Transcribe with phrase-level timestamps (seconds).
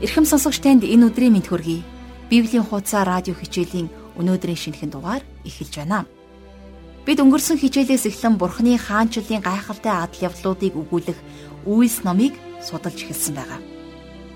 [0.00, 1.84] Ирхэм сонсогч танд энэ өдрийн мэд хүргэе.
[2.32, 6.08] Библийн хуудасаа радио хичээлийн өнөөдрийн шинэхэн дугаар эхэлж байна.
[7.04, 11.18] Бид өнгөрсөн хичээлээс эхлэн Бурхны хаанчлалын гайхалтай адал явдлуудыг өгүүлэх
[11.68, 12.32] үйлс номыг
[12.64, 13.60] судалж эхэлсэн байгаа.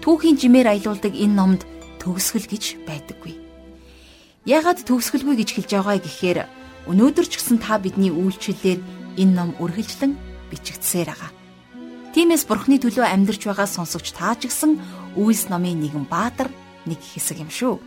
[0.04, 1.64] Түүхийн жимээр аялуулдаг энэ номд
[1.96, 3.32] төгсгөл гэж байдаггүй.
[4.44, 6.38] Яагаад төгсгөлгүй гэж хэлж байгаа гэхээр
[6.92, 8.80] өнөөдөр ч гэсэн та бидний үйлчлэлээр
[9.16, 10.12] энэ ном үргэлжлэн
[10.52, 11.32] бичигдсээр байгаа.
[12.12, 14.76] Тиймээс Бурхны төлөө амьдарч байгаа сонсогч та ч гэсэн
[15.16, 16.50] Үйлс номын нэгэн баатар
[16.86, 17.78] нэг хэсэг юм шүү.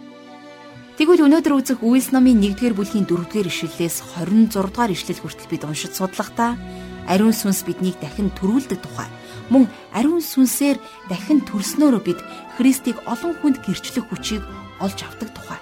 [0.97, 5.93] Тэгвэл өнөөдөр үзэх Үйлс номын 1-р бүлгийн 4-р ишлэлээс 26 дугаар ишлэл хүртэл бид уншиж
[5.93, 6.57] судлахдаа
[7.05, 9.05] ариун сүнс биднийг дахин төрүүлдэг тухай
[9.49, 10.77] мөн ариун сүнсээр
[11.07, 12.19] дахин төрснөөрөө бид
[12.57, 14.43] Христийг олон хүнд гэрчлэх хүчийг
[14.83, 15.59] олж авдаг тухай.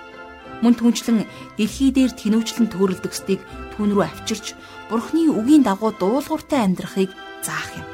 [0.64, 1.28] Мөн түнчлэн
[1.60, 3.42] дэлхий дээр тэнүүчлэн төрөлдөгсдгийг
[3.76, 4.56] түүн рүү авчирч
[4.90, 7.12] Бурхны үгийн дагуу дуулууртай амьдрахыг
[7.44, 7.88] заах юм.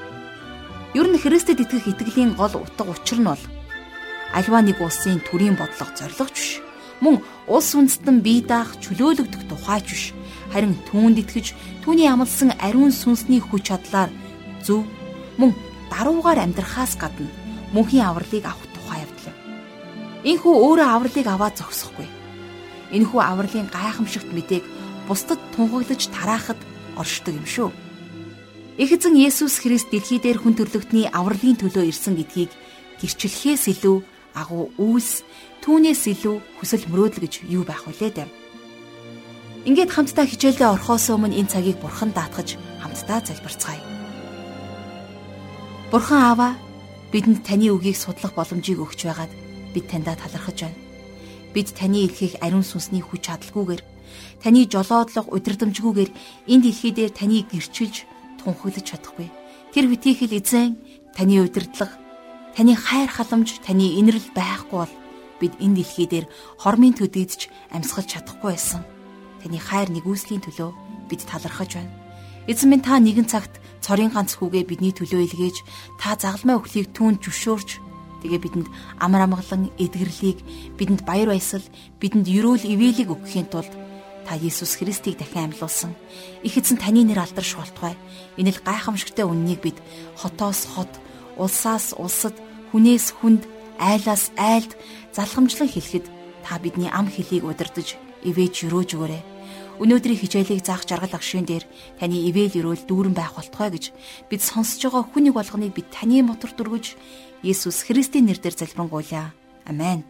[0.93, 3.43] Ер нь Христэд итгэх итгэлийн гол утга учир нь бол
[4.33, 6.51] альва нэг улсын төрийн бодлого зорилгоч биш.
[7.01, 10.05] Мөн улс үндэстэн бие даах чөлөөлөгдөх тухайч биш.
[10.53, 14.11] Харин түүнд итгэж түүний амлсан ариун сүнсний хүч чадлаар
[14.63, 14.85] зөв
[15.39, 15.55] мөн
[15.89, 17.27] даруугаар амьдрахаас гадна
[17.73, 19.35] мөнхийн авралыг авах тухай явдал.
[20.27, 22.07] Энэхүү өөрөө авралыг аваад зогсохгүй.
[22.91, 24.65] Энэхүү авралын гайхамшигт мэдээг
[25.07, 26.59] бусдад тунхаглаж тараахад
[26.99, 27.69] оршдог юм шүү.
[28.77, 32.51] Их эзэн Есүс Христ дэлхий дээр хүн төрлөختний авралын төлөө ирсэн гэдгийг
[33.01, 33.97] гэрчлэхээс илүү
[34.33, 35.23] агуу үүс
[35.61, 38.29] түүнээс илүү хүсэл мөрөөдөл гэж юу байх вүлээ дээ.
[39.69, 43.83] Ингээд хамтдаа хичээлдээ орохоос өмнө энэ цагийг бурхан даатгаж хамтдаа залбирцгаая.
[45.93, 46.49] Бурхан Аава
[47.13, 49.29] бидэнд таны үгийг судлах боломжийг өгч байгаад
[49.75, 50.81] бид таньдаа талархаж байна.
[51.53, 53.81] Бид таны илгээх ариун сүнсний хүч чадалгүйгээр
[54.41, 56.11] таны жолоодлого удирдамжгүйгээр
[56.49, 58.09] энэ дэлхий дээр таныг гэрчилж
[58.41, 59.29] тунхаглаж чадахгүй.
[59.75, 60.73] Тэр битийхэл эзэн
[61.13, 62.00] таны удирдлага,
[62.55, 64.93] таны хайр халамж, таны инэрл байхгүй бол
[65.39, 66.25] бид энэ дэлхий дээр
[66.59, 68.83] хормын төдийдж амьсгалж чадахгүй байсан.
[69.41, 70.69] Таны хайр нэгүслийн төлөө
[71.09, 71.93] бид талархаж байна.
[72.47, 75.57] Эзэн минь та нэгэн цагт цорын ганц хүүгээ бидний төлөө илгээж
[76.01, 77.69] та загалмай өхлийг түүнд зөвшөөрч
[78.21, 78.67] тэгээ бидэнд
[79.01, 80.39] амар амгалан эдгэрлийг
[80.77, 81.65] бидэнд баяр баясгал
[81.97, 83.73] бидэнд ерөөл ивэлийг өгөхийн тулд
[84.21, 85.97] Та Есүс Христийг дахин амьлуулсан.
[86.45, 87.97] Их эзэн таны нэр алдарш болтугай.
[88.37, 89.81] Энэ л гайхамшигтай үннийг бид
[90.13, 90.93] хотоос хот,
[91.37, 92.35] улсаас улсад,
[92.71, 93.43] хүнээс хүнд,
[93.79, 94.75] айлаас айлд
[95.15, 96.05] залхамжлан хэлэхэд
[96.43, 99.23] та бидний ам хэлийг удирдах ивэж өрөөж өгөөрэй.
[99.81, 101.65] Өнөөдрийн хичээлийг заах жаргал агшин дээр
[101.97, 103.85] таны ивэл өрөөл дүүрэн байх болтугай гэж
[104.29, 106.93] бид сонсож байгаа хүнийг болгоныг бид таны мотор дүргэж
[107.41, 109.33] Есүс Христийн нэрээр залбирanгуйлаа.
[109.65, 110.05] Амен.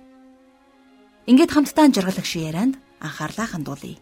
[1.23, 3.95] Ингээд хамтдаа жаргал агшин ярианд анхаарлаа хандуулъя.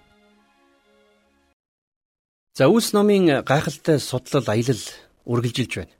[2.57, 4.81] За Үлс номын гайхалтай судлал аялал
[5.29, 5.98] үргэлжилж байна.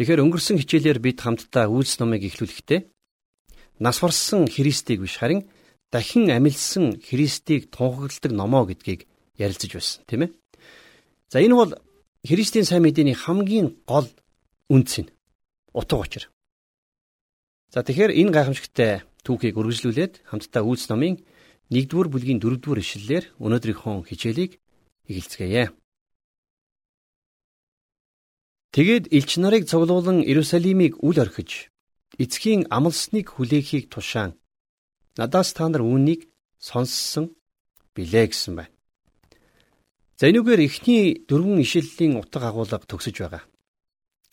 [0.00, 2.88] Тэгэхээр өнгөрсөн хичээлээр бид хамтдаа Үлс номыг эхлүүлэхдээ
[3.84, 5.44] нас барсан Христийг биш харин
[5.92, 9.04] дахин амилсан Христийг тунхагладаг номоо гэдгийг
[9.36, 10.32] ярилцаж байсан, тийм ээ.
[11.28, 11.76] За энэ бол
[12.24, 14.08] Христийн сайн мэдээний хамгийн гол
[14.72, 15.12] үнц нь
[15.76, 16.32] утга учир.
[17.68, 21.20] За тэгэхээр энэ гайхамшигтай түүхийг үргэлжлүүлээд хамтдаа Үлс номын
[21.68, 24.56] 1-р бүлгийн 4-р ишлэлээр өнөөдрийнхөө хичээлийг
[25.12, 25.76] эхэлцгээе.
[28.70, 31.74] Тэгээд элч нарыг цуглуулan Иерусалимыг үл орхиж
[32.22, 34.38] эцгийн амлсныг хүлээхийг тушаан
[35.18, 36.30] надаас та нар үүнийг
[36.62, 37.34] сонссон
[37.94, 38.74] билээ гэсэн байна.
[40.18, 43.42] За энүүгээр эхний дөрвөн ишлэлийн утга агуулга төгсөж байгаа.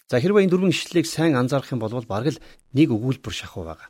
[0.06, 2.44] За хэрвээ энэ дөрвөн ишлэлийг сайн анзаарах юм бол бараг л
[2.78, 3.90] нэг өгүүлбэр шахуу байгаа.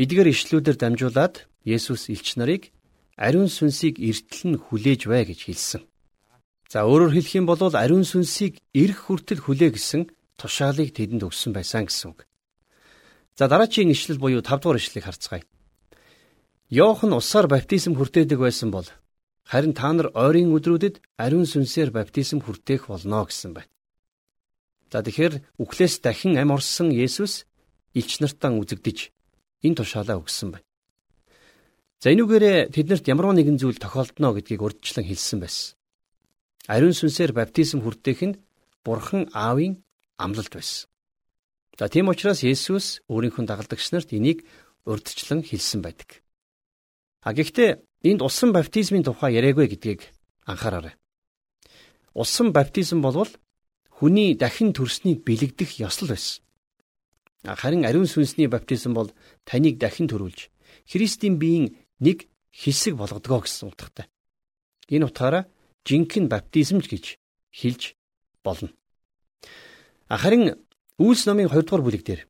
[0.00, 1.34] Эдгээр ишлүүдээр дамжуулаад
[1.68, 2.72] Есүс элч нарыг
[3.20, 5.82] ариун сүнсийг эртэл нь хүлээж бай гэж хэлсэн.
[6.72, 10.08] За өөрөөр хэлэх юм бол ариун сүнсийг эрх хүртэл хүлээ гэсэн
[10.40, 12.24] тушаалыг тэдэнд өгсөн байсан гэсэн үг.
[13.36, 15.44] За дараагийн ишлэл буюу 5 дугаар ишлэлийг харцгаая.
[16.72, 18.88] Йохан усаар баптизм хүртээдэг байсан бол
[19.44, 23.68] харин та нар ойрын өдрүүдэд ариун сүнсээр баптизм хүртээх болно гэсэн байна.
[24.88, 27.44] За тэгэхээр үхлээс дахин ам орсон Есүс
[27.92, 29.12] элч нартаа үзэгдэж
[29.60, 30.64] энэ тушаалаа өгсөн байна.
[32.00, 35.76] За энүүгээрээ тэднэрт ямар нэгэн зүйл тохиолдно гэдгийг урдчлан хэлсэн байсан.
[36.68, 38.38] Ариун сүнсээр баптизм хүртээх нь
[38.84, 39.82] Бурхан Аавын
[40.18, 40.86] амлалт байсан.
[41.78, 44.46] За тийм учраас Есүс өөрийнхөө дагалдагч нарт энийг
[44.86, 46.22] урдчлан хэлсэн байдаг.
[47.22, 50.06] А гэхдээ энд усан баптизмын тухай яриаггүй гэдгийг
[50.46, 50.94] анхаараарай.
[52.14, 53.30] Усан баптизм болвол
[53.88, 56.42] хүний дахин төрснийг бэлэгдэх ёслол байсан.
[57.42, 59.10] Харин ариун сүнсний баптизм бол
[59.46, 60.50] таныг дахин төрүүлж
[60.86, 64.06] Христийн биеийн нэг хэсэг болгодгоо гэсэн утгатай.
[64.90, 65.46] Энэ утгаараа
[65.86, 67.04] жинхэнэ баптизмж гэж
[67.50, 67.82] хэлж
[68.44, 68.70] болно.
[70.08, 70.56] Харин
[71.00, 72.22] Үйлс номын 2 дугаар бүлэг дээр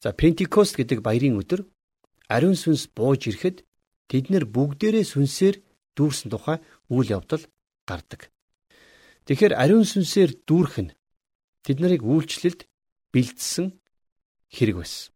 [0.00, 1.68] За Пентекост гэдэг баярын өдөр
[2.32, 3.68] ариун сүнс бууж ирэхэд
[4.08, 5.60] тэд нэр бүгдээрээ сүнсээр
[5.92, 6.58] дүүрсэн тухай
[6.88, 7.44] үйл явдал
[7.84, 8.32] гардаг.
[9.28, 10.94] Тэгэхээр ариун сүнсээр дүүрэх нь
[11.68, 12.64] тэд нарыг үйлчлэлд
[13.12, 13.76] бэлдсэн
[14.56, 15.12] хэрэг байсан.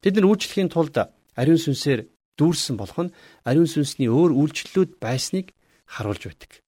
[0.00, 0.96] Тэд нар үйлчлэхийн тулд
[1.36, 2.08] ариун сүнсээр
[2.40, 5.52] дүүрсэн болох нь ариун сүнсний өөр үйлчлэлүүд байсныг
[5.84, 6.64] харуулж байдаг.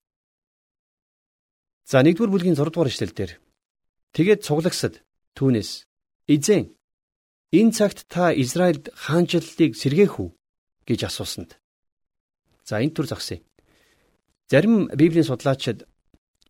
[1.89, 3.31] За 1-р бүлгийн 6 дугаар ишлэл дээр
[4.13, 5.01] тэгээд цуглагсад
[5.33, 5.89] түүнээс
[6.29, 6.69] эзэн
[7.49, 10.29] энэ цагт та Израильд хаанчлалыг сэргээх үү
[10.85, 11.57] гэж асуусанд.
[12.61, 13.41] За энэ төр зогсъё.
[14.53, 15.89] Зарим Библийн судлаачид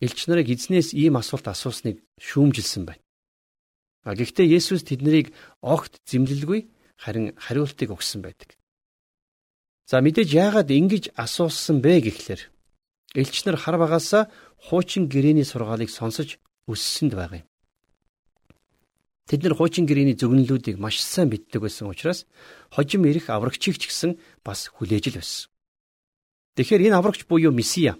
[0.03, 3.03] элч нарыг эзнээс ийм асуулт асуусныг шүүмжилсэн байна.
[4.03, 5.31] А гэхдээ Есүс тэднийг
[5.63, 6.67] огт зэмлэлгүй
[6.99, 8.59] харин хариултыг өгсөн байдаг.
[9.87, 12.41] За мэдээж яагаад ингэж асуусан бэ гэхлээр
[13.15, 14.29] элч нар хар багасаа
[14.69, 16.37] хуучин гэрээний сургаалыг сонсож
[16.69, 17.47] өссөнд байгаа юм.
[19.29, 22.25] Тэд нар хуучин гэрээний зөвгөнлүүдийг маш сайн мэддэг байсан учраас
[22.73, 25.49] хожим ирэх аврагчийг ч гэсэн бас хүлээж л байсан.
[26.57, 27.97] Тэгэхээр энэ аврагч буюу Месиа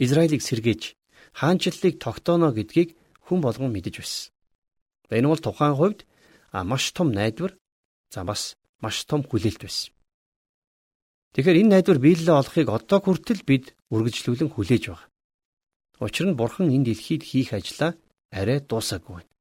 [0.00, 0.96] Израилийг сэргээж
[1.32, 4.32] хаанчлалыг тогтооно гэдгийг хүн болгон мэдэж байсан.
[5.12, 6.00] Энэ бол тухайн хувьд
[6.52, 7.56] маш том найдвар
[8.10, 9.93] за бас маш том хүлээлт байсан.
[11.34, 15.10] Тэгэхээр энэ найдвар биелэлээ олохыг одоо хүртэл бид үргэлжлүүлэн хүлээж байгаа.
[15.98, 17.98] Учир нь Бурхан энэ дэлхийд хийх ажлаа
[18.30, 19.32] арай дуусаагүй байна.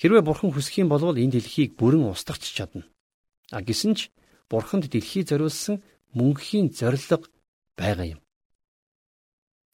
[0.00, 2.88] Хэрвээ Бурхан хүсэх юм бол энэ дэлхийг бүрэн устгах чадна.
[3.52, 4.08] А гисэн ч
[4.48, 5.84] Бурханд дэлхий зориулсан
[6.16, 7.28] мөнхийн зориг
[7.76, 8.20] байгаа юм.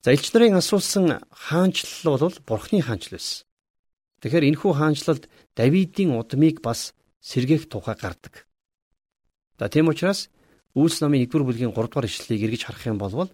[0.02, 3.46] За элч нарын асуусан хаанчлал бол Бурханы хаанчлал байсан.
[4.20, 5.24] Тэгэхээр энэхүү хаанчлалд
[5.54, 8.46] Давидын удмыг бас сэргээх тухай гардаг.
[9.58, 10.28] За тийм учраас
[10.74, 13.30] Үйлс номын 1-р бүлгийн 3-р ишлэлийг эргэж харах юм бол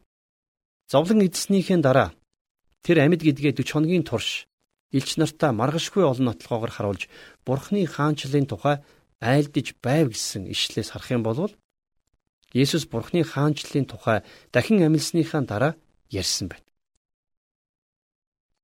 [0.89, 2.13] зовлон эдснийхээ дараа
[2.81, 4.49] Тэр амьд гэдгээ 40 хоногийн турш
[4.89, 7.03] элч нартаа маргашгүй олон нотлохоогоор харуулж
[7.45, 8.81] Бурхны хаанчлалын тухай
[9.21, 11.53] айлдж байв гэсэн ишлээс харах юм бол
[12.57, 15.73] Есүс Бурхны хаанчлалын тухай дахин амилсныхаа дараа
[16.09, 16.67] ярьсан байна.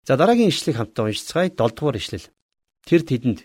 [0.08, 2.26] За дараагийн ишлэгийг хамтдаа уншицгаая 7 дугаар ишлэл.
[2.88, 3.40] Тэр тэдэнд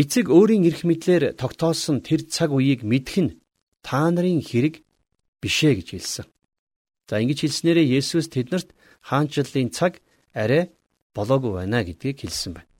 [0.00, 3.34] эцэг өөрийн эрх мэдлэр тогтоосон тэр цаг үеийг мэдэх нь
[3.86, 4.80] та нарын хэрэг
[5.44, 6.26] бишээ гэж хэлсэн.
[7.08, 8.72] За ингэж хэлснээрээ Есүс тэднэрт
[9.04, 10.00] хаанчлалын цаг
[10.32, 10.72] арай
[11.12, 12.70] болоогүй байна гэдгийг хэлсэн байна.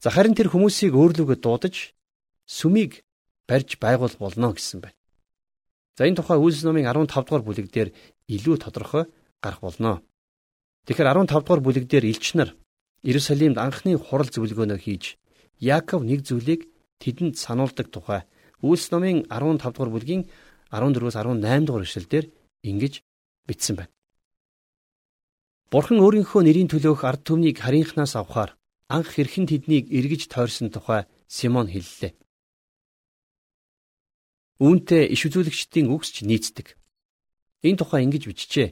[0.00, 1.92] За харин тэр хүмүүсийг өөрлөгөө дуудаж
[2.48, 3.04] сүмийг
[3.44, 4.96] барьж байгуул болно гэсэн байна.
[6.00, 7.92] За энэ тухай Үйлс номын 15 дугаар бүлэг дээр
[8.24, 9.04] илүү тодорхой
[9.44, 10.00] гарах болно.
[10.88, 12.56] Тэгэхээр 15 дугаар бүлэг дээр элч нар
[13.04, 15.20] Иерусалимд анхны хурал зөвлөгөөнөө хийж
[15.60, 16.72] Яаков нэг зүйлийг
[17.04, 18.24] тэдэнд сануулдаг тухай
[18.62, 20.22] Үйлс номын 15 дугаар бүлгийн
[20.70, 22.24] 14-өөс 18 дугаар эшлэлдэр
[22.68, 22.94] ингэж
[23.48, 23.92] бичсэн байна.
[25.70, 28.58] Бурхан өөрийнхөө нэрийн төлөөх ард түмнийг харийнхнаас авахаар
[28.90, 32.12] анх хэрхэн тэднийг эргэж тойрсон тухай Симон хэллээ.
[34.58, 36.76] Үүнтэй иш үзүүлэгчдийн үгсч нийцдэг.
[37.62, 38.68] Энэ тухай ингэж бичжээ.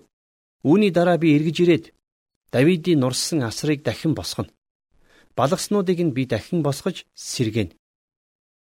[0.66, 1.86] Үүний дараа би эргэж ирээд
[2.50, 4.50] Давидын нурсан асрыг дахин босгоно.
[5.36, 7.77] Балгаснуудыг нь би дахин босгож сэргэнэ.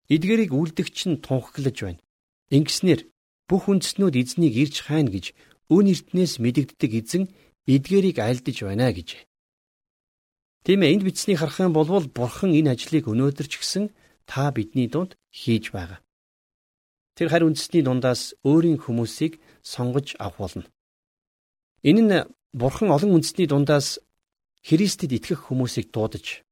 [0.08, 2.02] Эдгэрийг үлдэгч нь тунхаглаж байна.
[2.56, 3.02] Ингэснээр
[3.48, 5.36] бүх үндэснүүд эзнийг ирж хайна гэж
[5.68, 7.24] өн эртнээс мэдэгддэг эзэн
[7.68, 9.28] эдгэрийг альдж байна гэж.
[10.64, 13.86] Тийм ээ энд бичснийг харах юм бол бурхан энэ ажлыг өнөөдөр ч гэсэн
[14.28, 16.00] та бидний дунд хийж байгаа.
[17.16, 20.66] Тэр харь үндэсний дундаас өөрийн хүмүүсийг сонгож авах болно.
[21.84, 24.00] Энэ нь бурхан олон үндэсний дундаас
[24.68, 26.47] Христэд итгэх хүмүүсийг дуудаж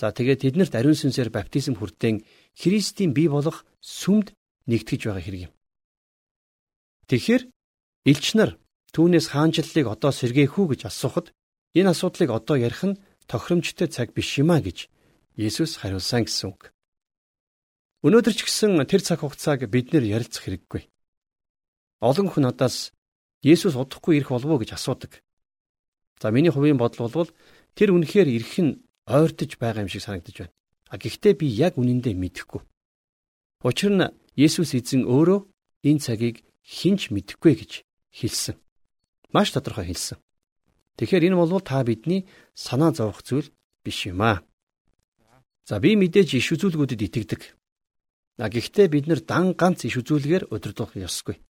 [0.00, 2.26] за тэгээд тэднэрт ариун сүнсээр баптизм хүртэн
[2.58, 4.34] Христийн бий болох сүмд
[4.66, 5.52] нэгтгэж байгаа хэрэг юм.
[7.08, 7.42] Тэгэхээр
[8.10, 8.50] элч нар
[8.94, 11.30] түүнээс хаанчлалыг одоо сэргээх үү гэж асуухад
[11.78, 12.98] энэ асуудлыг одоо ярих нь
[13.28, 14.88] тохиромжтой цаг биш юм а гэж
[15.34, 16.70] Есүс хариулсан гэсэн үг.
[18.06, 20.86] Өнөөдөр ч гэсэн тэр цаг хугацааг бид нэр ярилцах хэрэггүй.
[21.98, 22.94] Олон хүн надаас
[23.42, 25.18] Есүс удахгүй ирэх болов уу гэж асуудаг.
[26.22, 27.30] За миний хувийн бодол бол
[27.74, 28.72] тэр үнэхээр ирэх нь
[29.06, 30.54] ойртож байгаа юм шиг санагдаж байна.
[30.88, 32.62] А гэхдээ би яг үнэндээ мэдэхгүй.
[33.64, 35.40] Учир нь Есүс эзэн өөрөө
[35.86, 37.72] энэ цагийг хинч мэдэхгүй гэж
[38.10, 38.58] хэлсэн
[39.34, 40.22] маш тодорхой хэлсэн.
[40.96, 43.50] Тэгэхээр энэ бол та бидний санаа зовох зүйл
[43.82, 44.46] биш юм аа.
[45.66, 47.42] За би мэдээж иш үзүүлгүүдэд итгэдэг.
[48.38, 51.42] А гэхдээ бид нэр дан ганц иш үзүүлгээр өдөрдох ёсгүй.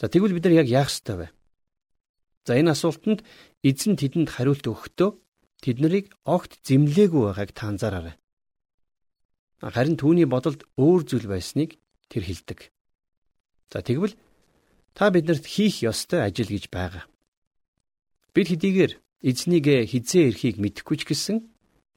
[0.00, 1.28] За тэгвэл бид нар яг яах ёстой вэ?
[2.48, 3.20] За энэ асуултанд
[3.60, 5.10] эзэн тэдэнд хариулт өгөхдөө
[5.62, 8.16] тэд нарыг огт зэмлээгүй байгааг та анзаараарай.
[9.58, 12.70] Харин түүний бодолд өөр зүйл байсныг тэр хэлдэг.
[13.72, 14.14] За тэгвэл
[14.94, 17.04] та биднэрт хийх ёстой ажил гэж байгаа.
[18.34, 18.92] Бид хэдийгээр
[19.26, 21.36] эзнийг хизээ эрхийг мэдэхгүй ч гэсэн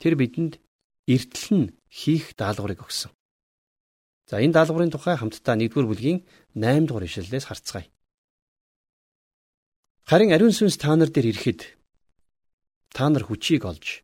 [0.01, 0.57] тэр бидэнд
[1.05, 3.13] эртэл нь хийх даалгаврыг өгсөн.
[4.25, 6.25] За энэ даалгаврын тухай хамтдаа 1-р бүлгийн
[6.57, 7.85] 8 дугаар ишлэлээс харцгаая.
[10.09, 11.80] Харин ариун сүнс та нар дээр ирэхэд
[12.95, 14.03] та нар хүчийг олж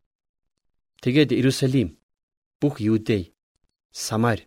[1.03, 1.99] тэгээд Иерусалим
[2.61, 3.33] бүх Юудей
[3.91, 4.39] Самар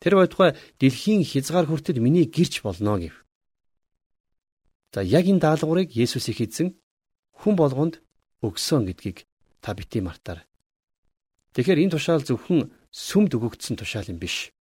[0.00, 3.14] тэр байтугай дэлхийн хязгаар хүртэл миний гэрч болно гэв.
[4.94, 6.78] За яг энэ даалгаврыг Есүс их эзэн
[7.38, 8.00] хүн болгонд
[8.42, 9.26] өгсөн гэдгийг
[9.60, 10.46] та бити мартаар.
[11.54, 14.54] Тэгэхээр энэ тушаал зөвхөн сүмд өгөгдсөн тушаал юм биш.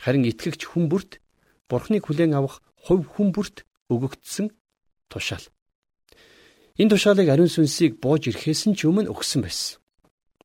[0.00, 1.20] Харин итгэгч хүн бүрт
[1.68, 4.52] Бурхныг хүлээн авах хувь хүн бүрт өгөгдсөн
[5.08, 5.44] тушаал.
[6.74, 9.78] Энэ тушаалыг ариун сүнсийг бууж ирэхээс нь ч өмнө өгсөн байсан.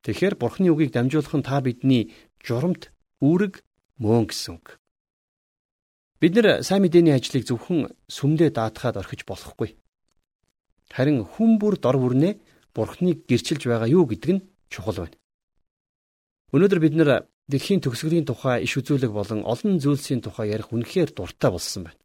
[0.06, 2.14] Тэгэхээр Бурхны үгийг дамжуулах нь та бидний
[2.46, 3.66] журамт үүрэг
[3.98, 4.78] мөн гэсэн үг.
[6.22, 9.74] Бид нэр сайн мэдээний ажлыг зөвхөн сүмдээ даатахад орхиж болохгүй.
[10.94, 12.38] Харин хүн бүр дор бүрнээ
[12.78, 15.18] Бурхныг гэрчилж байгаа юу гэдэг нь чухал байна.
[16.54, 21.50] Өнөөдөр бид нэр дэлхийн төгсгөлийн тухай иш үзүүлэг болон олон зүйлсийн тухай ярих үнэхээр дуртай
[21.50, 21.98] болсон байна.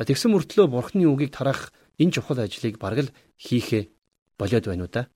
[0.00, 1.68] Тэгсэн мөртлөө Бурхны үгийг тараах
[1.98, 3.90] энэ чухал ажлыг бараг л хийхэ
[4.38, 5.08] болоод байна уу да.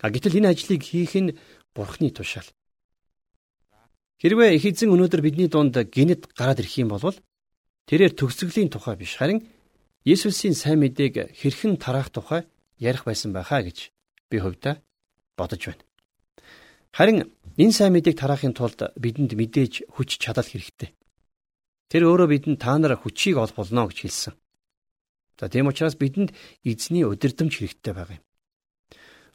[0.00, 1.36] А гэтэл энэ ажлыг хийх нь
[1.74, 2.48] Бурхны тушаал.
[4.18, 7.14] Хэрвээ их эзэн өнөөдөр бидний дунд гинэд гараад ирэх юм бол
[7.86, 9.46] тэрээр төгсгөлийн тухай биш харин
[10.02, 12.46] Есүсийн сайн мэдээг хэрхэн тараах тухай
[12.78, 13.94] ярих байсан байхаа гэж
[14.30, 14.82] би хувьдаа
[15.38, 15.84] бодож байна.
[16.90, 17.18] Харин
[17.58, 20.94] энэ сайн мэдээг тараахын тулд бидэнд мэдээж хүч чадал хэрэгтэй.
[21.90, 24.34] Тэр өөрөө бидэнд та нар хүчийг олох болно гэж хэлсэн.
[25.38, 26.34] За тийм учраас бидэнд
[26.66, 28.24] эзний удирдамж хэрэгтэй байгаа юм.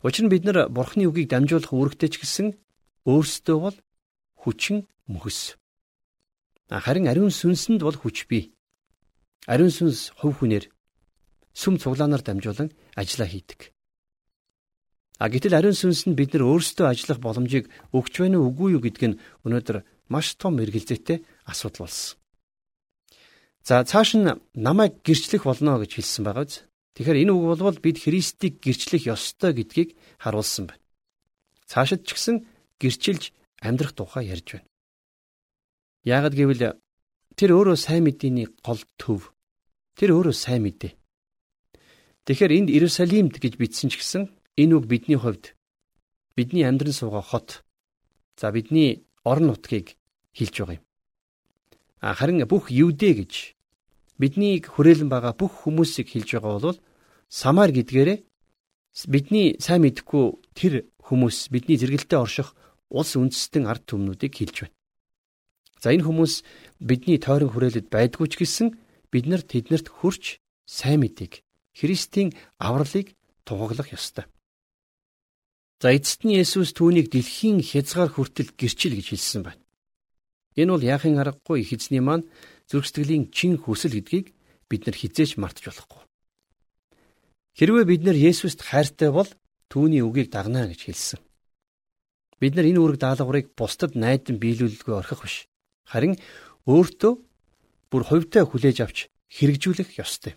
[0.04, 2.48] Учир нь бид нар Бурхны үгийг дамжуулах үүрэгтэй ч гэсэн
[3.08, 3.78] өөрсдөө бол
[4.36, 5.56] хүчин мөхс.
[6.68, 8.52] Харин ариун сүнсэнд бол хүч бий.
[9.48, 10.68] Ариун сүнс хувь хүнээр
[11.56, 13.72] сүм цуглаанаар дамжуулан ажиллаа хийдэг.
[15.24, 18.84] А гэтэл ариун сүнс нь бид нар өөрсдөө ажиллах боломжийг өгч байна уу үгүй юу
[18.84, 22.20] гэдг нь өнөөдөр маш том эргэлзээтэй асуудал болсон.
[23.64, 26.68] За цааш нь намайг гэрчлэх болно гэж хэлсэн байгаа биз.
[27.00, 30.84] Тэгэхээр энэ үг болвол бид Христийг гэрчлэх ёстой гэдгийг харуулсан байна.
[31.72, 32.36] Цаашид ч гэсэн
[32.76, 33.32] гэрчилж
[33.64, 34.68] амьдрах тухай ярьж байна.
[36.04, 36.76] Яагад гэвэл
[37.40, 39.32] тэр өөрөө сайн мэдээний гол төв.
[39.96, 41.00] Тэр өөрөө сайн мэдээ.
[42.28, 44.28] Тэгэхээр энд Иерусалимд гэж бичсэн ч гэсэн
[44.60, 45.56] энэ үг бидний хувьд
[46.36, 47.64] бидний амьдран суугаа хот
[48.36, 49.96] за бидний орон нутгийг
[50.36, 50.86] хэлж байгаа юм.
[52.04, 53.53] Харин бүх Юудэ гэж
[54.24, 56.80] биднийг хүрээлэн байгаа бүх хүмүүсийг хэлж байгаа бол
[57.28, 58.24] Самар гэдгээрээ
[59.12, 60.26] бидний сайн мэдхгүй
[60.56, 62.56] тэр хүмүүс бидний зэрэгэлдээ орших
[62.88, 64.76] улс үндэстэн ард түмнүүдийг хэлж байна.
[65.82, 66.34] За энэ хүмүүс
[66.80, 68.68] бидний тойрон хүрээлэд байдгүй ч гэсэн
[69.12, 74.30] бид нар тэднэрт хүрч сайн мэдээг Христийн авралыг тунгаглах ёстой.
[75.82, 79.64] За эцэст нь Есүс түүнийг дэлхийн хязгаар хүртэл гэрчил гэж хэлсэн байна.
[80.56, 82.30] Энэ бол яахын аргагүй их эзний маань
[82.70, 84.34] зүрх сэтгэлийн чин хүсэл гэдгийг
[84.70, 86.02] бид нар хизээч мартаж болохгүй.
[87.58, 89.30] Хэрвээ бид нар Есүст хайртай бол
[89.70, 91.20] түүний үгийг дагнаа гэж хэлсэн.
[92.42, 95.36] Бид нар энэ үүрэг даалгаврыг бусдад найдан биелүүлэлгүй орхих биш.
[95.86, 96.18] Харин
[96.66, 97.14] өөртөө
[97.92, 98.98] бүр хувьтай хүлээж авч
[99.30, 100.34] хэрэгжүүлэх ёстой.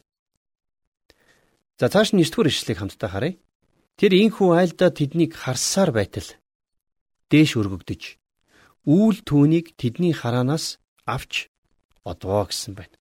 [1.81, 3.39] За цааш нь 9-р ишлэгийг хамтдаа харъя.
[3.97, 6.29] Тэр инхүү айлдаа тэднийг харсаар байтал
[7.33, 8.03] дээш өргөгдөж
[8.87, 10.79] үүл түүнийг тэдний хараанаас
[11.09, 11.51] авч
[12.07, 12.95] одвоо гэсэн байна.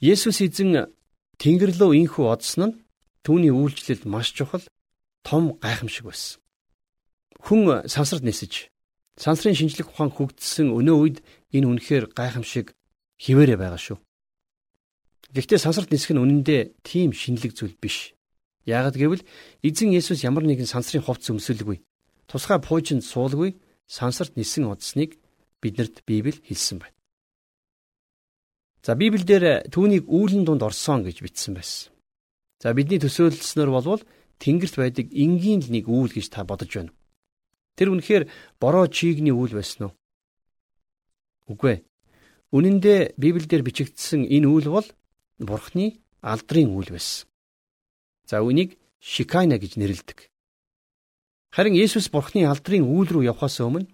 [0.00, 0.88] Есүс эзэн
[1.36, 2.76] Тэнгэр рүү инхүү одсон нь
[3.24, 4.64] түүний үйлчлэлд маш чухал
[5.20, 6.40] том гайхамшиг байсан.
[7.44, 8.72] Хүн сансарт нисэж
[9.20, 11.18] сансрын шинжлэх ухаан хөгжсөн өнөө үед
[11.52, 12.72] энэ үнэхээр гайхамшиг
[13.20, 13.98] хിവэрэ байгаа шүү.
[15.36, 18.16] Гэхдээ сансарт нисэх нь үнэндээ тийм шинэлэг зүйл биш.
[18.64, 19.24] Яагад гэвэл
[19.60, 21.84] эзэн Есүс ямар нэгэн сансрын хувцс өмсөлгүй
[22.26, 25.18] тусгай пуужинд суулгүй сансарт нисэн удсныг
[25.66, 26.94] биднэрт Библи хэлсэн байна.
[28.86, 31.90] За Библиэлд түүнийг үүлэн дунд орсон гэж бичсэн байсан.
[32.62, 34.02] За бидний төсөөлснөр болвол
[34.38, 36.94] Тэнгэрт байдаг энгийн л нэг үйл гэж та бодож байна.
[37.74, 38.30] Тэр үнэхээр
[38.62, 39.92] бороо чигний үйл байсан уу?
[41.50, 41.84] Үгүй ээ.
[42.54, 44.86] Үнэн дээр Библиэлд бичигдсэн энэ үйл бол
[45.42, 47.26] Бурхны алдрын үйл байсан.
[48.30, 50.30] За үнийг Шикайна гэж нэрлэдэг.
[51.50, 53.90] Харин Есүс Бурхны алдрын үйл рүү явхаас өмнө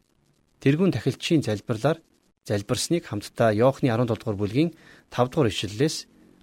[0.63, 1.99] тэрүүн тахилчийн залбирлаар
[2.47, 4.71] залбирсныг хамтдаа Иохны 17 дугаар бүлгийн
[5.11, 5.97] 5 дугаар ишлэлээс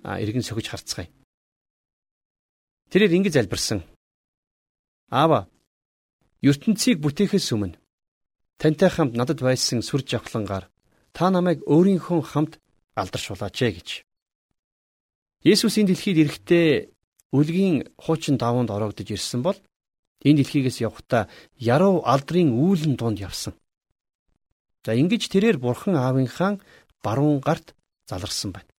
[0.04, 1.10] эргэн сөхөж харцгаая.
[2.92, 3.80] Тэрээр ингэж залбирсан.
[5.10, 5.48] Аава,
[6.44, 7.80] ертөнцийг бүтээхээс өмнө
[8.60, 10.66] тантай хамт надад байсан сүр жавхлангаар
[11.16, 12.54] та намайг өөрийнхөө хамт
[12.96, 13.90] алдаршуулаач гэж.
[15.44, 16.70] Есүс энэ дэлхийд ирэхдээ
[17.32, 19.58] үлгийн хуучин давуунд ороогдож ирсэн бол
[20.28, 23.54] энэ дэлхийгээс явхдаа яруу алдрын үүлэн дунд явсан.
[24.86, 26.60] За ингэж тэрээр бурхан аавынхаа
[27.04, 27.76] баруун гарт
[28.08, 28.72] заларсан байна.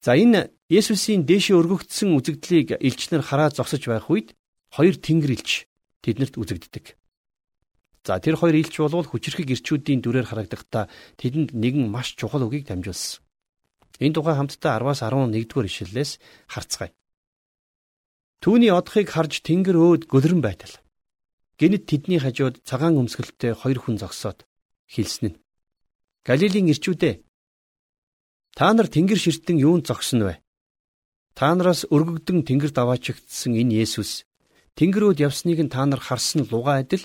[0.00, 4.38] За энэ Есүсийн дээшээ өргөгдсөн үзэгдлийг элчнэр хараад зогсож байх үед
[4.70, 5.66] хоёр тэнгэр элч
[6.06, 6.94] тэднэрт үзэгддэг.
[8.06, 10.86] За тэр хоёр элч болвол хүчрхэг ирчүүдийн дүрээр харагдахдаа
[11.18, 13.20] тэдэнд нэгэн маш чухал үгийг дамжуулсан.
[14.00, 16.10] Энэ тухай хамтдаа 10-аас 11-р ишлэлээс
[16.48, 16.94] харцгаая.
[18.40, 20.72] Түүний одохыг харж тэнгэр өөд гөлрөн байтал.
[21.60, 24.48] Гэнэт тэдний хажууд цагаан өмсгөлтэй хоёр хүн зогсоод
[24.92, 25.40] хэлсэн нь.
[26.26, 27.14] Галилийн ирчүүдээ
[28.58, 30.34] та нар тэнгэр ширтэн юунд зогсно вэ?
[31.38, 34.26] Та нараас өргөгдөн тэнгэр даваачигдсан энэ Есүс
[34.78, 37.04] тэнгэрүүд явсныг нь та нар харсан луга адил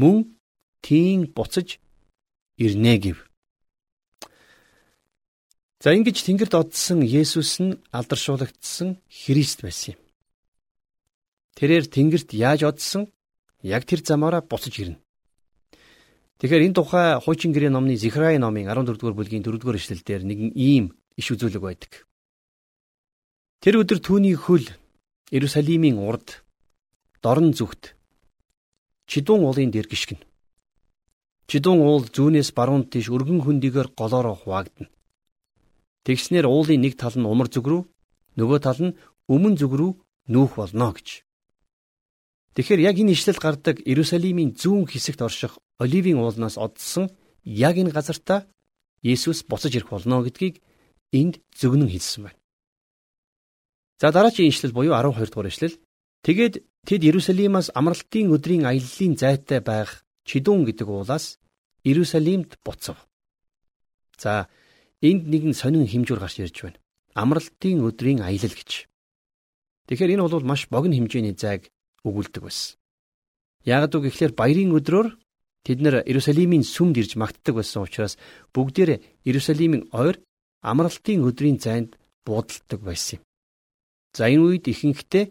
[0.00, 0.36] мөн
[0.82, 1.78] тийм буцаж
[2.58, 3.18] ирнэ гэв.
[5.82, 10.00] За ингэж тэнгэрд одсон Есүс нь алдаршуулагдсан Христ байсан юм.
[11.56, 13.02] Тэрээр тэнгэрт яаж одсон?
[13.62, 15.02] Яг тэр замаараа буцаж ирнэ.
[16.42, 21.30] Тэгэхээр энэ тухай хуучин гэрээ номны Зихрай номын 14-р бүлгийн 4-р эшлэлдэр нэгэн ийм иш
[21.30, 22.02] үзүүлэг байдаг.
[23.62, 24.66] Тэр өдөр түүний хөл
[25.30, 26.42] Иерусалимийн урд
[27.22, 27.94] дорн зүгт
[29.06, 30.26] чидүүн уулын дээр гიშгэнэ.
[31.46, 34.90] Чидүүн уул зүүнээс баруун тийш өргөн хөндийгээр голоороо хуваагдана.
[36.02, 37.82] Тэгснэр уулын нэг тал нь умар зүг рүү,
[38.34, 38.98] нөгөө тал нь
[39.30, 39.92] өмнө зүг рүү
[40.26, 41.22] нүүх болно гэж.
[42.52, 47.08] Тэгэхээр яг энэ ишлэл гардаг Иерусалимийн зүүн хэсэгт орших оливийн уулнаас одсон
[47.44, 48.44] яг энэ газартаа
[49.00, 50.60] Есүс буцаж ирэх болно гэдгийг
[51.16, 52.40] энд зөвгнөн хэлсэн байна.
[54.00, 55.80] За дараагийн ишлэл буюу 12 дугаар ишлэл.
[56.22, 56.54] Тэгээд
[56.86, 61.40] тэд Иерусалимаас амралтын өдрийн аяллалын зайтай байх Чидүүн гэдэг уулаас
[61.82, 63.08] Иерусалимд буцав.
[64.20, 64.46] За
[65.00, 66.78] энд нэгэн сонин хэмжүүр гарч ирж байна.
[67.16, 68.86] Амралтын өдрийн аялал гэж.
[69.88, 71.72] Тэгэхээр энэ бол маш богино хэмжээний зайг
[72.06, 72.76] өгүүлдэг байсан.
[73.64, 75.08] Яг үг гэхлээр баярын өдрөөр
[75.66, 78.18] тэд нэр Иерусалимийн сүмд ирж магтдаг байсан учраас
[78.54, 80.18] бүгдээрээ Иерусалимийн ойр
[80.62, 81.94] амралтын өдрийн зайд
[82.26, 83.22] буудалдаг байсан юм.
[84.16, 85.24] За энэ үед ихэнхдээ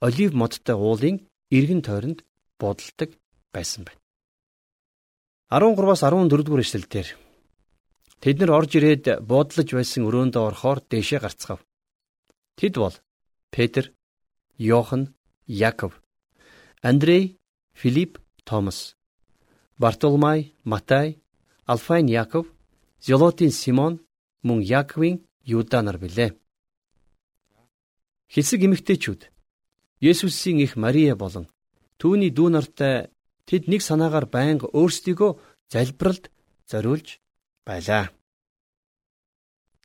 [0.00, 1.16] олив модтой уулын
[1.52, 2.24] эргэн тойронд
[2.60, 3.10] буудалдаг
[3.52, 4.00] байсан байна.
[5.52, 7.08] 13-аас 14 дугаар эшлэлдэр
[8.22, 11.60] тэд нар орж ирээд буудлаж байсан өрөөндөө орохоор дээшээ гарцгаав.
[12.58, 12.96] Тэд бол
[13.54, 13.92] Петр,
[14.58, 15.14] Йохан,
[15.46, 16.00] Яков,
[16.84, 17.40] Андрей,
[17.72, 18.94] Филипп, Томас,
[19.78, 21.18] Бартоломай, Матай,
[21.64, 22.46] Алфайн Яков,
[23.00, 24.04] Зелотин Симон,
[24.42, 26.36] мөн Яковын Юда нар билээ.
[28.28, 29.32] Хэсэг эмэгтэйчүүд
[30.00, 31.48] Есүсийн их Мария болон
[31.96, 33.08] түүний дүү нартай
[33.48, 35.40] тэд нэг санаагаар байнга өөрсдийгөө
[35.72, 36.28] залбиралд
[36.68, 37.16] зориулж
[37.64, 38.12] байлаа.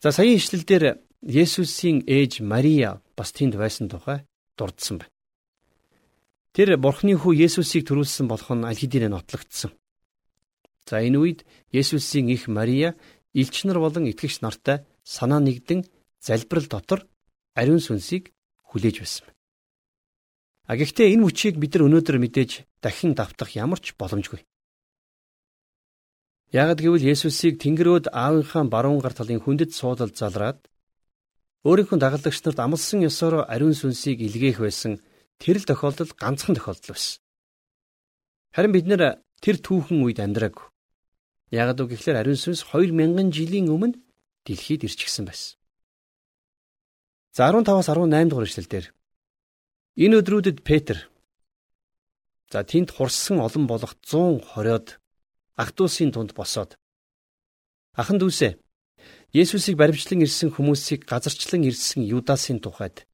[0.04, 4.28] За саяын ишлэлдэр Есүсийн ээж Мария бас тэнд байсан тухай
[4.60, 5.19] дурдсан байна.
[6.56, 9.72] Тэр Бурхны хүү Есүсийг төрүүлсэн болох нь аль хэдийн нотлогдсон.
[10.90, 12.98] За энэ үед Есүсийн их Мария
[13.38, 15.86] элч нар болон итгэгч нартай санаа нэгдэн
[16.18, 17.00] залбирал дотор
[17.54, 18.34] ариун сүнсийг
[18.74, 19.26] хүлээж байсан.
[20.66, 24.42] А гэхдээ энэ мөчийг бид нар өнөөдөр мэдээж дахин давтах ямар ч боломжгүй.
[26.50, 30.66] Ягд гэвэл Есүсийг Тэнгэрөөд аавынхаа баруун гар талын хүндэт суудалд залраад
[31.62, 34.98] өөрийнхөө дагалдагч нарт амлсан ёсоор ариун сүнсийг илгээх байсан
[35.39, 37.23] тэр л тохиолдол ганцхан тохиолдол байсан.
[38.54, 40.67] Харин бид нэр тэр түүхэн үед амьдраагүй.
[41.56, 43.97] Ягд гэвэл ариун сүнс 2000 жилийн өмнө
[44.45, 45.58] дэлхийд ирчихсэн байсан.
[47.34, 48.86] За 15-аас 18 дугаар эшлэлдэр
[50.04, 51.10] энэ өдрүүдэд Петр
[52.52, 54.97] за тэнд хурсан олон болох 120-од
[55.62, 56.78] ах トゥ усын тунд босоод
[57.93, 58.58] ахан дүүсээ
[59.30, 63.06] Есүсийг баримтлан ирсэн хүмүүсийг газарчлан ирсэн Юдасын тухайд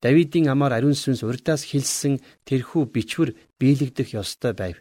[0.00, 4.76] Давидын амаар ариун сүнс урдаас хэлсэн тэрхүү бичвэр биелэгдэх ёстой байв.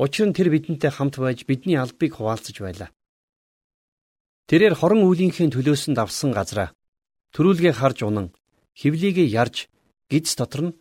[0.00, 2.90] Учир нь тэр бидэнтэй хамт байж бидний албыг хуваалцаж байлаа.
[4.48, 6.72] Тэрээр хорон үлийнхээ төлөөсөнд авсан газраа
[7.34, 8.32] Төрүүлгээ харж унан
[8.80, 9.68] хевлийгээ ярж
[10.08, 10.76] гидс дотор нь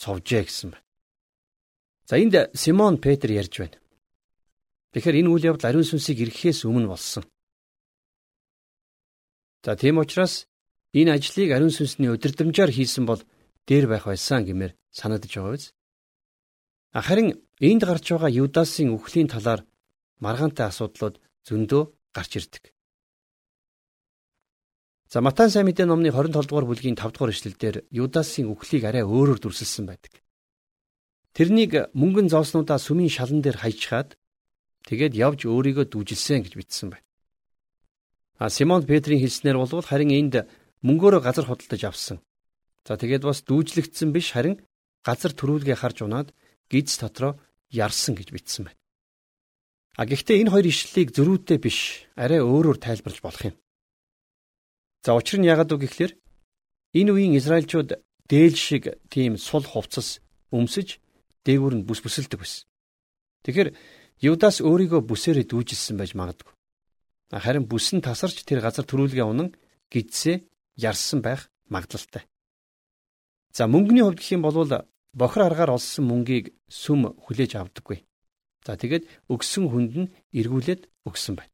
[0.00, 0.84] цовжээ гэсэн байна.
[2.08, 3.76] За энд Симон Петр ярьж байна.
[4.92, 7.24] Тэгэхээр энэ үйл явдал ариун сүнсийг эргэхээс өмнө болсон.
[9.64, 10.48] За тийм учраас
[10.92, 13.20] энэ ажлыг ариун сүнсний өдөрдмжаар хийсэн бол
[13.66, 15.66] дээр байх байсан гэмээр санагдаж байгаа биз?
[16.92, 17.28] Харин
[17.60, 19.64] энд гарч байгаа Юдасын үхлийн талаар
[20.20, 21.16] маргаантай асуудлууд
[21.48, 22.64] зөндөө гарч ирдэг.
[25.12, 29.40] За Матай сайн мэдээ номны 27 дугаар бүлгийн 5 дугаар эшлэлдэр Юдасын үхлийг арай өөрөөр
[29.40, 30.12] дүрсэлсэн байдаг.
[31.36, 34.16] Тэрнийг мөнгөн зооснуудаа сүмийн шалан дээр хайчхаад
[34.88, 37.08] тэгээд явж өөрийгөө дүүжилсэн гэж бичсэн байна.
[38.36, 40.48] А Симон Петрийн хэлснээр болвол харин энд
[40.86, 42.18] мөнгөөрөө газар худалдаж авсан.
[42.86, 44.58] За тэгээд бас дүүжлэгдсэн биш харин
[45.06, 46.28] газар төрүүлгээ харж унаад
[46.70, 47.38] гиз дотроо
[47.70, 48.78] ярсан гэж бичсэн байна.
[49.96, 53.54] А гэхдээ энэ хоёр ишлэлийг зөрүүтэй биш арай өөрөөр тайлбарлаж болох юм.
[55.04, 56.12] За учир нь яагаад вэ гэхээр
[56.98, 60.98] энэ үеийн Израильчууд дээлж шиг тийм сул хувцас өмсөж
[61.44, 62.64] дээгүүр нь бүс бүсэлдэг байсан.
[63.44, 63.70] Тэгэхээр
[64.22, 66.54] Юдас өөрийгөө бүсээрээ дүүжилсэн байж магадгүй.
[67.34, 69.50] Харин бүс нь тасарч тэр газар төрүүлгээ унан
[69.90, 72.24] гидсээ ярсан байх магадлалтай.
[73.52, 74.56] За мөнгөний хувьд гэх юм бол
[75.12, 78.04] бохор аргаар олсон мөнгийг сүм хүлээж авдаггүй.
[78.64, 81.52] За тэгээд өгсөн хүнд нь эргүүлээд өгсөн байна.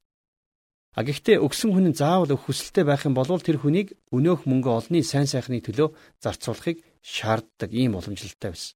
[0.95, 4.71] А гэхдээ өгсөн хүн нь заавал өгөх хүсэлтэй байх юм бол тэр хүнийг өнөөх мөнгө
[4.71, 8.75] олны сайн сайхны төлөө зарцуулахыг шаарддаг ийм уламжлалтай байсан.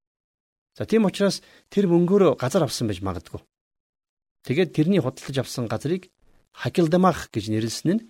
[0.78, 3.42] За тийм учраас тэр мөнгөөр газар авсан байж магадгүй.
[4.46, 6.10] Тэгээд тэрний худалдаж авсан газрыг
[6.52, 8.04] Хакилдамах гэж нэрлсэн нь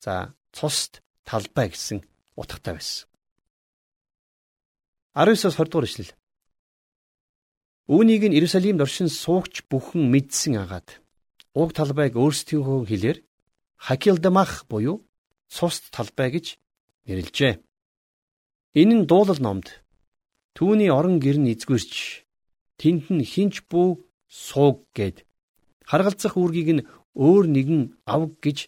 [0.00, 1.98] за цуст талбай гэсэн
[2.38, 3.10] утгатай байсан.
[5.16, 6.12] 19-оос 20 дугаар ишлэл.
[7.90, 11.02] Үүнийг нь Иерусалимд оршин суугч бүхэн мэдсэн агаад
[11.54, 13.18] уг талбайг өөрсдийнхөө хэлээр
[13.76, 15.06] Хакилдамах буюу
[15.48, 16.46] цуст талбай гэж
[17.06, 17.54] нэрлэжээ.
[18.80, 19.82] Энэ нь дуулал номд
[20.56, 22.26] түүний орон гэр нь эзгүрч
[22.80, 23.88] тэнд нь хинч бүү
[24.28, 25.24] сууг гэд
[25.88, 28.58] харгалзах үүргийг нь өөр нэгэн авг гэж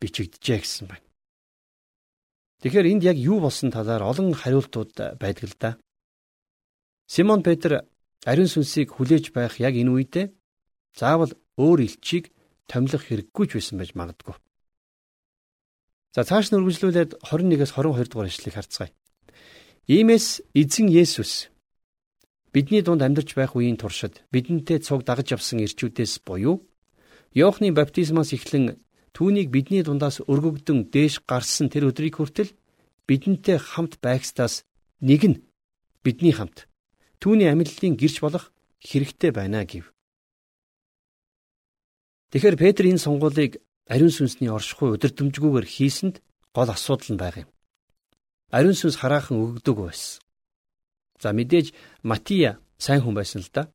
[0.00, 1.05] бичигдэжээ гэсэн байна.
[2.66, 5.70] Тэгэхээр энд яг юу болсон талаар олон хариултууд байдаг л да.
[7.06, 7.86] Симон Петр
[8.26, 10.34] ариун сүнсийг хүлээж байх яг энэ үедээ
[10.98, 12.34] заавал өөр элчийг
[12.66, 14.34] томилох хэрэггүй ч байсан байж магадгүй.
[16.10, 18.90] За цааш нь үргэлжлүүлээд 21-с 22 дугаар ишлэгийг харцгаая.
[19.86, 21.54] Иймээс эзэн Есүс
[22.50, 26.66] бидний дунд амьдарч байх үеийн туршид бидэнтэй цуг дагаж явсан ирчүүдээс буюу
[27.30, 28.74] Иохны баптизмаас эхлэн
[29.16, 32.52] түүнийг бидний дундаас өргөгдөн дээш гарсан тэр өдрийг хүртэл
[33.08, 34.68] бидэнтэй хамт байгстаас
[35.00, 35.40] нэг нь
[36.04, 36.68] бидний хамт
[37.16, 38.52] түүний амьдлын гэрч болох
[38.84, 39.88] хэрэгтэй байна гэв.
[42.28, 46.20] Тэгэхээр Петр энэ сонгуулийг ариун сүнсний оршихуй удирдамжгүйгээр хийсэнд
[46.52, 47.50] гол асуудал нь байгаа юм.
[48.52, 50.20] Ариун сүнс хараахан өгдөг байсан.
[51.22, 51.72] За мэдээж
[52.04, 53.72] Матия сайн хүн байсан л да.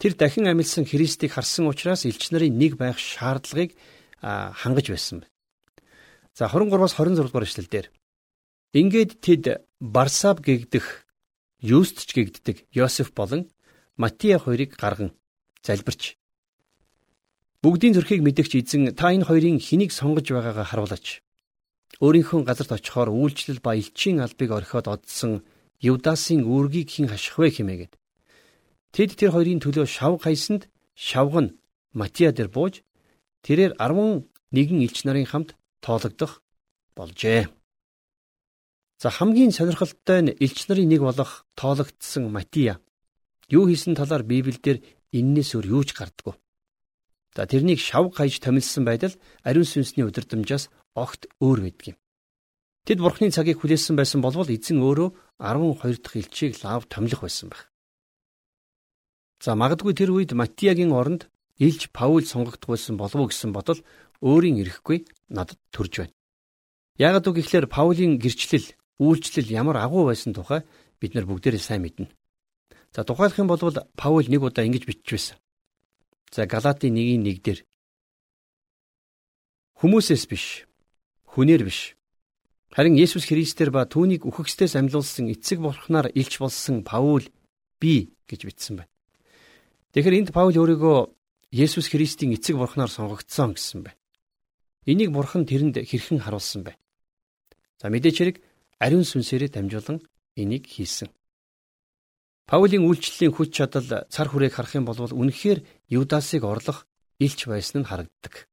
[0.00, 3.76] Тэр дахин амилсан Христийг харсан учраас элч нарын нэг байх шаардлагыг
[4.22, 5.30] хангаж байсан байна.
[6.38, 7.86] За 23-аас 26 дугаар эшлэл дээр
[8.72, 9.44] Ингээд тэд
[9.80, 11.04] Барсаб гэгдэх
[11.60, 13.50] Юстч гэгддэг Йосеф болон
[13.96, 15.12] Матиа хоёрыг гарган
[15.60, 16.16] залбирч
[17.62, 21.22] бүгдийн зүрхийг мэдгч эзэн та энэ хоёрын хэнийг сонгож байгаагаа харуулаач.
[22.02, 25.46] Өөрийнхөө газарт очихоор үйлчлэл ба элчийн албыг орхиод одсон
[25.78, 27.94] Юдасын үүргийг хэн хаших вэ хэмээгээд.
[28.90, 30.66] Тэд тэр хоёрын төлөө шав хайсанд
[30.98, 31.54] шавг нь
[31.94, 32.82] Матиа дээр бууж
[33.44, 34.26] тэрээр 11
[34.86, 35.50] элч нарын хамт
[35.84, 36.42] тоологдох
[36.96, 37.48] болжээ.
[39.02, 42.78] За хамгийн сонирхолтой нь элч нарын нэг болох тоологдсон Матия
[43.50, 46.34] юу хийсэн талаар Библиэлд эннээс өөр юу ч гардггүй.
[47.36, 51.96] За тэрнийг шав гаяж томилсон байдал ариун сүнсний удирдамжаас огт өөр байдаг юм.
[52.84, 55.08] Тэд бурхны цагийг хүлээсэн байсан болвол эзэн өөрөө
[55.40, 57.72] 12 дахь элчийг лав томилох байсан байх.
[59.40, 61.31] За магадгүй тэр үед Матиягийн оронд
[61.62, 63.78] Илж Паул сонгогдох байсан болов уу гэсэн бодол
[64.18, 66.14] өөрийн ирэхгүй надад төрж байна.
[66.98, 70.66] Яагад үг гэхлээр Паулийн гэрчлэл үйлчлэл ямар агуу байсан тухай
[70.98, 72.10] бид нар бүгдээрээ сайн мэднэ.
[72.90, 73.62] За тухайлах юм бол
[73.94, 75.38] Паул нэг удаа ингэж байсан.
[76.34, 77.60] За Галатын 1-ийн 1 дээр
[79.82, 80.62] Хүмүүсээс биш,
[81.34, 81.98] хүнээр биш.
[82.70, 87.26] Харин Есүс Христээр ба түүнийг үхэгсдээс амьлуулсан эцэг бурхнаар илч болсон Паул
[87.82, 88.92] би гэж бичсэн байна.
[89.90, 90.98] Тэгэхээр энд Паул өөрийгөө
[91.52, 94.00] Есүс Христийн эцэг бурхнаар сонгогдсон гэсэн байна.
[94.88, 96.80] Энийг бурхан тэрэнд хэрхэн харуулсан бэ?
[97.76, 98.36] За мэдээч хэрэг
[98.80, 100.00] ариун сүнсээрээ дамжуулан
[100.40, 101.12] энийг хийсэн.
[102.48, 105.60] Паулийн үйлчлэлийн хүч чадал цар хүрээг харах юм бол үнэхээр
[105.92, 106.88] Юдасыг орлох
[107.20, 108.48] илч байсан нь харагддаг.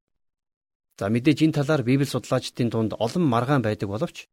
[1.00, 4.28] За мэдээж энэ талаар Библи судлаачдын дунд олон маргаан байдаг боловч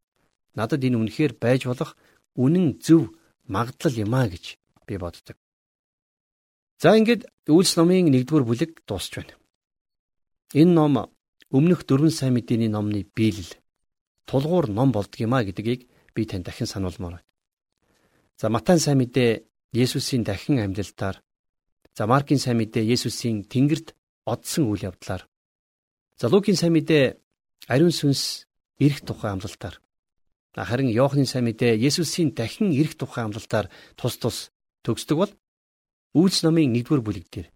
[0.59, 1.95] надад энэ үнэхээр байж болох
[2.35, 3.15] үнэн зөв
[3.47, 5.39] магадлал юм а гэж би боддог.
[6.77, 9.33] За ингээд Үйлс номын 1-р бүлэг дуусч байна.
[10.53, 11.09] Энэ ном
[11.49, 13.57] өмнөх дөрвөн сайн мэдээний номны биелэл
[14.29, 17.25] тулгуур ном болдгиймаа гэдгийг би тань дахин сануулмаар байна.
[18.37, 19.41] За Матан сайн мэдээ
[19.73, 21.17] Есүсийн дахин амьдлалтаар
[21.97, 23.97] за Маркийн сайн мэдээ Есүсийн тэнгэрт
[24.29, 25.25] одсон үйл явдлаар
[26.19, 27.17] за Лукийн сайн мэдээ
[27.73, 28.45] ариун сүнс
[28.77, 29.81] ирэх тухай амлалтаар
[30.53, 34.37] харин Иохны сайн мэдээ Есүсийн дахин ирэх тухай амлалтаар тус тус
[34.85, 35.33] төгсдөг бол
[36.17, 37.47] Үйлс номын 1-р бүлэг дээр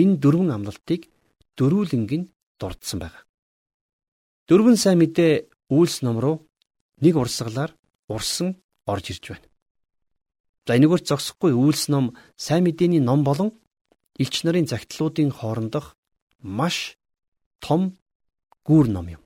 [0.00, 1.12] энэ дөрвөн амлалтыг
[1.60, 3.20] дөрүүлэнг нь дурдсан байна.
[4.48, 6.36] Дөрвөн сайн мэдээ Үйлс ном руу
[7.04, 7.76] нэг урсгалаар
[8.08, 8.56] урсан
[8.88, 9.48] орж ирж байна.
[10.66, 13.52] За энэгээр зогсохгүй үйлс ном, сайн мэдээний ном болон
[14.16, 15.96] элч нарын загтлуудын хоорондох
[16.40, 16.96] маш
[17.60, 17.98] том
[18.64, 19.22] гүүр ном юм.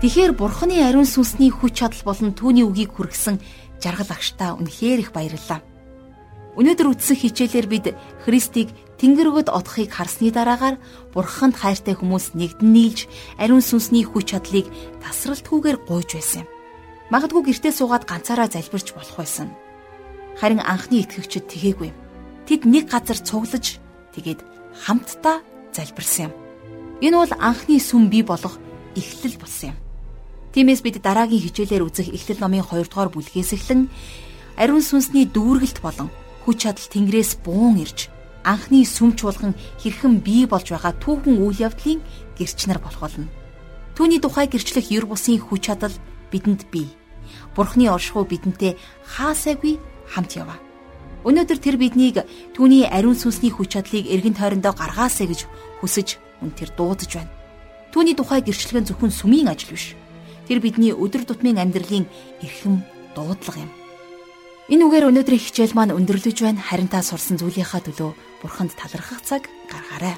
[0.00, 3.38] Тэгэхээр Бурхны ариун сүнсний хүч чадал болон түүний үгийг хүргэсэн
[3.80, 5.62] жаргал агштаа үнэхээр их баярлалаа.
[6.54, 7.86] Өнөөдөр үтсэн хичээлээр бид
[8.22, 10.78] Христийг Тэнгэр өгöd одохыг харсны дараагаар
[11.10, 13.10] Бурханд хайртай хүмүүс нэгдэн нийлж
[13.42, 14.70] ариун сүнсний хүч чадлыг
[15.02, 16.48] тасралтгүйгээр гуйж байсан юм.
[17.10, 19.50] Магадгүй гэртээ суугаад ганцаараа залбирч болох байсан.
[20.38, 21.90] Харин анхны итгэгчид тэгээгүй.
[22.46, 23.82] Тэд нэг газар цуглаж
[24.14, 24.40] тэгээд
[24.86, 25.42] хамтдаа
[25.74, 26.32] залбирсан юм.
[27.02, 28.62] Энэ бол анхны сүм бий болох
[28.94, 29.83] эхлэл болсон юм.
[30.54, 33.90] Тиймээс бид дараагийн хичээлээр үзэх эхлэл номын 2 дугаар бүлгээс эхлэн
[34.54, 36.14] ариун сүнсний дүүргэлт болон
[36.46, 38.06] хүч чадал Тэнгэрээс буун ирж
[38.46, 41.98] анхны сүмч болгон хэрхэн бий болж байгаа түүхэн үйл явдлын
[42.38, 43.26] гэрчнэр болох болно.
[43.98, 45.94] Түүний тухай гэрчлэх юр бусын хүч чадал
[46.30, 46.86] бидэнд бий.
[47.58, 48.78] Бурхны оршихуй бидэнтэй
[49.10, 50.62] хаасайгүй хамт яваа.
[51.26, 52.22] Өнөөдөр тэр биднийг
[52.54, 55.50] түүний ариун сүнсний хүч чадлыг эргэн тойрондоо гаргаасаа гэж
[55.82, 57.32] хүсэж үн тэр дуудаж байна.
[57.90, 59.98] Түүний тухай гэрчлэх нь зөвхөн сүмийн ажил биш.
[60.48, 62.04] Тэр бидний өдөр тутмын амьдралын
[62.44, 62.84] эрхэм
[63.16, 63.72] дуудлага юм.
[64.68, 66.60] Энэ үгээр өнөөдрийн хичээл маань өндөрлөж байна.
[66.60, 70.16] Харин та сурсан зүйлийнхаа төлөө Бурханд талархах цаг гаргаарай.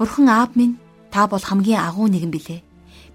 [0.00, 0.80] Бурхан аав минь
[1.12, 2.60] та бол хамгийн агуу нэгэн билээ.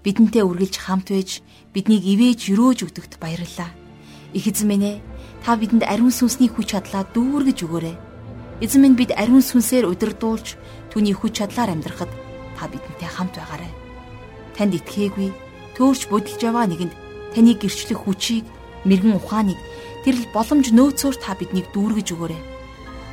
[0.02, 1.42] Бидэнтэй үргэлж хамт байж
[1.74, 3.70] биднийг ивэж өрөөж өгдөгт баярлалаа.
[4.34, 4.96] Их эзэн минь ээ
[5.42, 7.96] та бидэнд ариун сүнсний хүч чадлаа дүүргэж өгөөрэй.
[8.62, 10.54] Эзэн минь бид ариун сүнсээр удирдуулж
[10.94, 12.10] түүний хүч чадлаар амьдрахад
[12.58, 13.81] та бидэнтэй хамт байгаарай.
[14.56, 15.30] Танд итгээгүй
[15.76, 16.92] төөрч бодолж яваа нэгэнд
[17.32, 18.44] таны гэрчлэх хүчийг
[18.84, 19.60] мэрэгэн ухааныг
[20.04, 22.42] тэрл боломж нөөцөөр та биднийг дүүргэж өгөөрэй.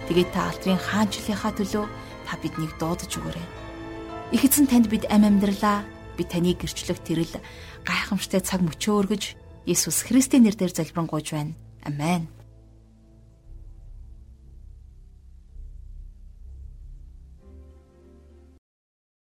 [0.10, 1.86] Тэгээд та алтрын хаанчлалынхаа төлөө
[2.26, 3.48] та биднийг дуудаж өгөөрэй.
[4.36, 5.86] Их эзэн танд бид ам амьдралаа
[6.18, 7.34] бид таны гэрчлэх тэрл
[7.86, 9.24] гайхамшигтай цаг мөчөө өргөж
[9.70, 11.54] Есүс Христийн нэрээр залбирanгуйж байна.
[11.86, 12.39] Амен.